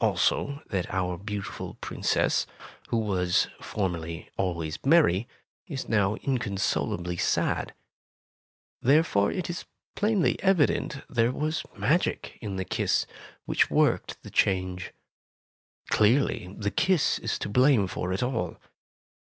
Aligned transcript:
Also 0.00 0.62
that 0.70 0.94
our 0.94 1.18
beautiful 1.18 1.74
Princess, 1.80 2.46
who 2.90 2.98
was 2.98 3.48
formerly 3.60 4.30
always 4.36 4.78
merry, 4.86 5.26
is 5.66 5.88
now 5.88 6.14
inconsolably 6.22 7.16
sad. 7.16 7.74
Therefore, 8.80 9.32
it 9.32 9.50
is 9.50 9.64
plainly 9.96 10.40
evident 10.40 11.00
there 11.10 11.32
was 11.32 11.64
magic 11.76 12.38
in 12.40 12.54
the 12.54 12.64
kiss, 12.64 13.06
which 13.44 13.70
worked 13.72 14.22
the 14.22 14.30
change. 14.30 14.92
Clearly, 15.88 16.54
the 16.56 16.70
kiss 16.70 17.18
is 17.18 17.36
to 17.40 17.48
blame 17.48 17.88
for 17.88 18.12
it 18.12 18.22
all. 18.22 18.58